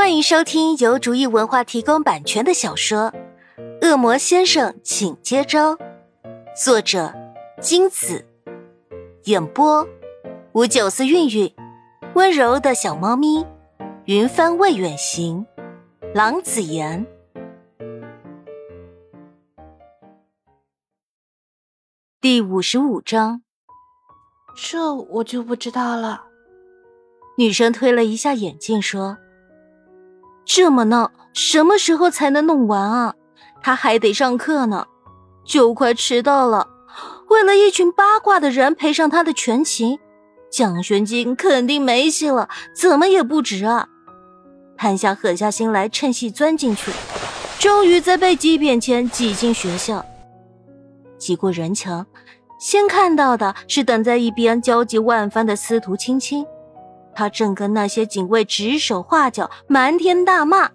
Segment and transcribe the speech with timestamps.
[0.00, 3.12] 欢迎收听由竹意文化提供版权的小说
[3.86, 5.76] 《恶魔先生，请接招》，
[6.56, 7.12] 作者
[7.60, 8.26] 金子，
[9.24, 9.86] 演播
[10.52, 11.54] 五九四韵韵，
[12.14, 13.44] 温柔的小猫咪，
[14.06, 15.44] 云帆未远行，
[16.14, 17.06] 郎子言。
[22.22, 23.42] 第五十五章，
[24.56, 26.24] 这我就不知道了。
[27.36, 29.18] 女生推了一下眼镜，说
[30.44, 33.14] ：“这么闹，什么时候才能弄完啊？
[33.62, 34.86] 他还得上课呢，
[35.44, 36.66] 就快迟到了。
[37.28, 39.98] 为了一群八卦的人赔上他的全勤，
[40.50, 43.86] 奖学金肯定没戏了，怎么也不值啊！”
[44.76, 46.90] 潘夏狠下心来，趁隙钻进去，
[47.58, 50.04] 终于在被挤扁前挤进学校。
[51.18, 52.06] 挤过人墙，
[52.58, 56.44] 先看到的是等在一边焦急万分的司徒青青。
[57.20, 60.70] 他正跟那些警卫指手画脚，瞒天大骂。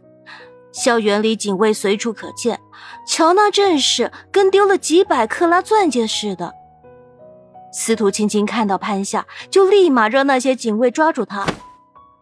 [0.71, 2.61] 校园里警卫随处可见，
[3.07, 6.53] 瞧那阵势，跟丢了几百克拉钻戒似的。
[7.73, 11.47] 司徒青青看到潘夏，就立马让那些警卫抓住他。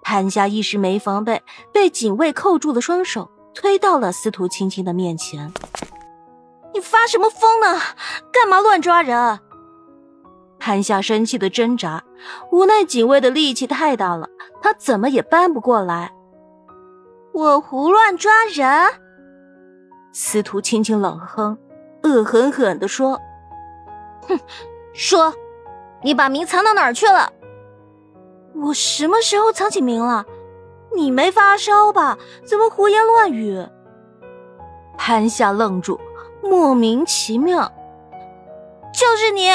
[0.01, 5.51] 潘夏一时没防备，被警卫扣住了双手，推到了司徒青青的面前。
[6.73, 7.77] 你发什么疯呢？
[8.31, 9.41] 干嘛乱抓人？
[10.59, 12.01] 潘夏生气的挣扎，
[12.51, 14.27] 无奈警卫的力气太大了，
[14.61, 16.13] 他怎么也搬不过来。
[17.33, 18.89] 我胡乱抓人？
[20.11, 21.57] 司徒轻轻冷哼，
[22.03, 23.19] 恶狠狠地说
[24.27, 24.39] ：“哼，
[24.93, 25.33] 说，
[26.01, 27.31] 你把名藏到哪儿去了？
[28.55, 30.25] 我什么时候藏起名了？
[30.95, 32.17] 你没发烧吧？
[32.45, 33.65] 怎么胡言乱语？”
[34.97, 35.99] 潘夏愣住，
[36.43, 37.71] 莫名其妙，
[38.93, 39.49] 就是你。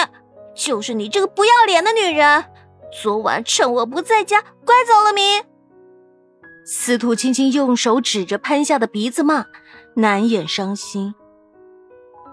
[0.54, 2.44] 就是你这个不要脸的女人！
[2.90, 5.44] 昨晚趁我不在家拐走了名。
[6.64, 9.46] 司徒青青用手指着潘夏的鼻子骂，
[9.96, 11.14] 难掩伤心。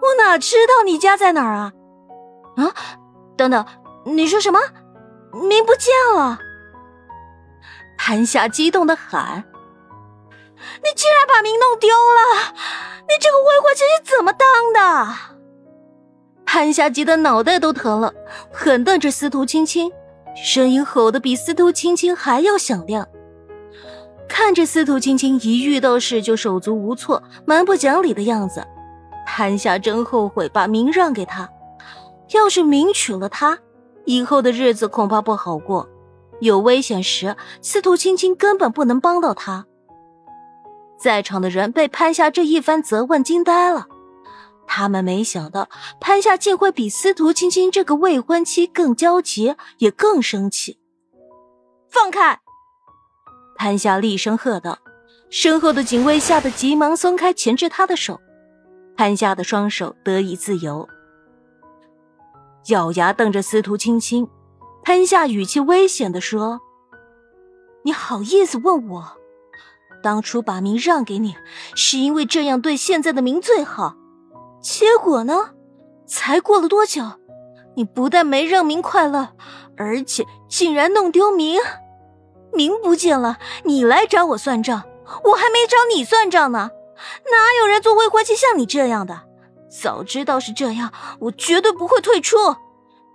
[0.01, 1.73] 我哪知道你家在哪儿啊？
[2.57, 2.73] 啊，
[3.37, 3.65] 等等，
[4.05, 4.59] 你说什么？
[5.33, 6.39] 名不见了！
[7.97, 9.43] 潘夏激动的喊
[10.83, 12.53] ：“你竟然把明弄丢了！
[13.07, 15.13] 你这个未婚妻是怎么当的？”
[16.45, 18.13] 潘夏急得脑袋都疼了，
[18.51, 19.91] 狠瞪着司徒青青，
[20.35, 23.07] 声音吼得比司徒青青还要响亮。
[24.27, 28.65] 看着司徒青青一遇到事就手足无措、蛮不讲理的样子，
[29.25, 31.49] 潘夏真后悔把明让给他。
[32.31, 33.59] 要是明娶了她，
[34.03, 35.87] 以后的日子恐怕不好过。
[36.41, 39.65] 有危险时，司徒青青根本不能帮到他。
[40.99, 43.87] 在场的人被潘夏这一番责问惊呆了。
[44.67, 50.79] 他们没想到潘夏竟会比司徒青青这个未婚妻更焦急，也更生气。
[51.89, 52.39] 放开！
[53.55, 54.79] 潘夏厉声喝道。
[55.29, 58.21] 身后的警卫吓得急忙松开钳制他的手，
[58.95, 60.87] 潘夏的双手得以自由。
[62.67, 64.27] 咬牙瞪着司徒青青，
[64.83, 66.61] 潘夏语气危险的说
[67.83, 69.17] ：“你好意思问我？
[70.01, 71.35] 当初把名让给你，
[71.73, 73.97] 是因为这样对现在的名最好。”
[74.65, 75.51] 结果呢？
[76.07, 77.03] 才过了多久，
[77.75, 79.29] 你不但没让明快乐，
[79.77, 81.61] 而且竟然弄丢明，
[82.51, 84.83] 明不见了，你来找我算账，
[85.25, 86.71] 我还没找你算账呢。
[87.31, 89.21] 哪有人做未婚妻像你这样的？
[89.69, 92.35] 早知道是这样，我绝对不会退出，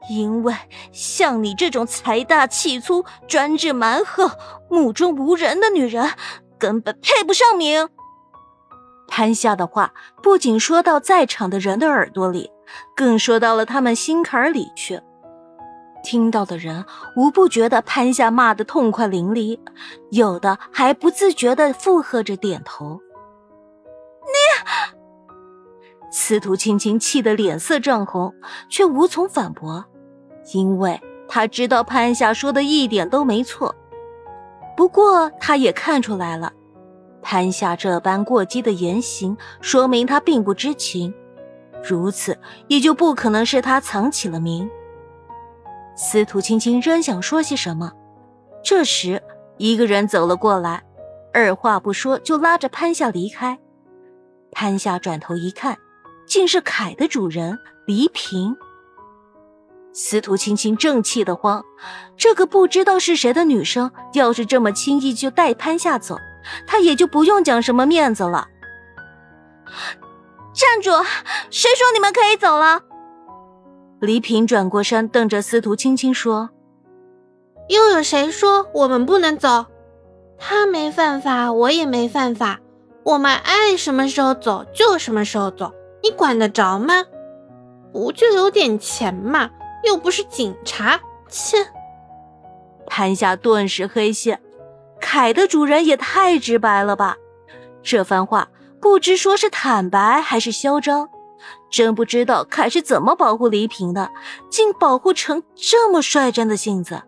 [0.09, 0.55] 因为
[0.93, 4.31] 像你这种财大气粗、专制蛮横、
[4.69, 6.13] 目中无人的女人，
[6.61, 7.89] 根本配不上明。
[9.11, 12.51] 潘夏的话不仅说到在场的人的耳朵里，
[12.97, 14.99] 更说到了他们心坎里去。
[16.03, 19.59] 听到的人无不觉得潘夏骂得痛快淋漓，
[20.11, 22.99] 有的还不自觉地附和着点头。
[24.23, 24.97] 你，
[26.11, 28.33] 司徒青青气得脸色涨红，
[28.71, 29.85] 却无从反驳，
[30.55, 30.99] 因为
[31.29, 33.75] 他知道潘夏说的一点都没错。
[34.77, 36.51] 不过他也看出来了。
[37.23, 41.15] 潘夏这般过激的言行，说明他并不知情，
[41.83, 42.39] 如此
[42.69, 44.69] 也就不可能是他藏起了名。
[45.97, 47.93] 司徒青青仍想说些什么，
[48.65, 49.23] 这时
[49.59, 50.83] 一个人走了过来，
[51.33, 53.59] 二话不说就拉着潘夏离开。
[54.51, 55.77] 潘夏转头一看，
[56.27, 58.57] 竟是凯的主人黎平。
[59.93, 61.63] 司徒青青正气得慌，
[62.17, 66.17] 这个不知道是谁的女生，要是这么轻易就带潘夏走。
[66.67, 68.49] 他也就不用讲什么面子了。
[70.53, 70.91] 站住！
[71.51, 72.83] 谁说你们可以走了？
[74.01, 76.51] 黎平转过身，瞪着司徒青青说
[77.69, 79.67] ：“又有谁说我们不能走？
[80.39, 82.59] 他没犯法，我也没犯法，
[83.05, 85.73] 我们爱什么时候走就什么时候走，
[86.03, 87.05] 你管得着吗？
[87.93, 89.51] 不就有点钱嘛，
[89.85, 90.99] 又不是警察。
[91.29, 91.59] 切！
[92.87, 94.41] 潘夏顿时黑线，
[95.13, 97.17] 凯的主人也太直白了吧！
[97.83, 98.49] 这番话
[98.81, 101.09] 不知说是坦白还是嚣张，
[101.69, 104.09] 真不知道凯是怎么保护黎平的，
[104.49, 107.03] 竟保护成这么率真的性子，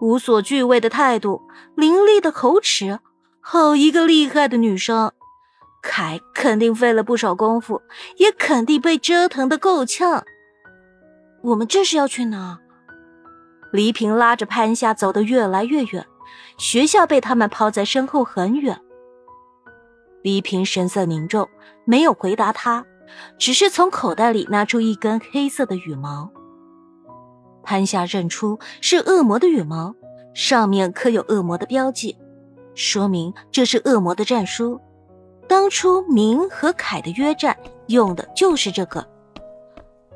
[0.00, 1.42] 无所惧畏的态度，
[1.76, 2.98] 凌厉的口齿，
[3.40, 5.12] 好一个厉害的女生！
[5.80, 7.80] 凯肯定费了不少功夫，
[8.16, 10.24] 也肯定被折腾的够呛。
[11.44, 12.58] 我们这是要去哪？
[13.70, 16.04] 黎平拉着潘夏走得越来越远，
[16.58, 18.80] 学校被他们抛在身后很远。
[20.22, 21.48] 黎平神色凝重，
[21.84, 22.84] 没有回答他，
[23.38, 26.30] 只是从口袋里拿出一根黑色的羽毛。
[27.62, 29.94] 潘夏认出是恶魔的羽毛，
[30.34, 32.16] 上面刻有恶魔的标记，
[32.74, 34.80] 说明这是恶魔的战书。
[35.46, 37.56] 当初明和凯的约战
[37.88, 39.06] 用的就是这个。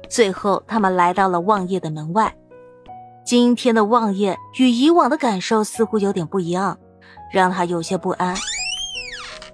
[0.09, 2.35] 最后，他们来到了望夜的门外。
[3.29, 6.79] 今天的望夜与以往的感受似乎有点不一样，
[7.31, 8.35] 让他有些不安。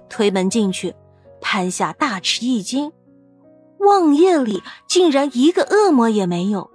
[0.07, 0.95] 推门进去，
[1.41, 2.93] 潘夏大吃一惊，
[3.79, 6.71] 望夜里竟然一个恶魔也没有，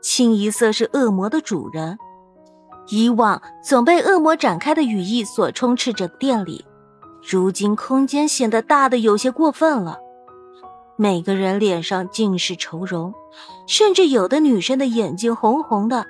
[0.00, 1.98] 清一色是恶魔的主人。
[2.90, 6.64] 以往总被恶魔展开的羽翼所充斥着店里，
[7.28, 9.98] 如今空间显得大的有些过分了。
[10.94, 13.12] 每个人脸上尽是愁容，
[13.66, 16.06] 甚至有的女生的眼睛红红的。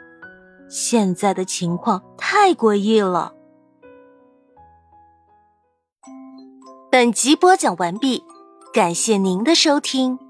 [0.69, 3.33] 现在的情况太诡异了。
[6.91, 8.25] 本集播讲完毕，
[8.73, 10.26] 感谢您的收听。